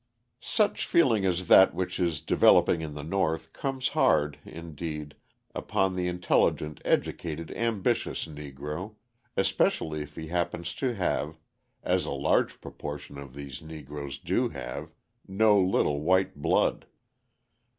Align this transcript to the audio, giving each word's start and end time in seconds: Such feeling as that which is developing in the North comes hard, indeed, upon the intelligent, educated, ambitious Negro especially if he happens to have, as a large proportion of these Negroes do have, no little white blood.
Such 0.39 0.87
feeling 0.87 1.27
as 1.27 1.47
that 1.47 1.75
which 1.75 1.99
is 1.99 2.21
developing 2.21 2.81
in 2.81 2.95
the 2.95 3.03
North 3.03 3.53
comes 3.53 3.89
hard, 3.89 4.39
indeed, 4.43 5.13
upon 5.53 5.93
the 5.93 6.07
intelligent, 6.07 6.81
educated, 6.83 7.51
ambitious 7.51 8.25
Negro 8.25 8.95
especially 9.37 10.01
if 10.01 10.15
he 10.15 10.29
happens 10.29 10.73
to 10.73 10.95
have, 10.95 11.37
as 11.83 12.05
a 12.05 12.11
large 12.13 12.61
proportion 12.61 13.19
of 13.19 13.35
these 13.35 13.61
Negroes 13.61 14.17
do 14.17 14.49
have, 14.49 14.91
no 15.27 15.59
little 15.61 16.01
white 16.01 16.33
blood. 16.41 16.87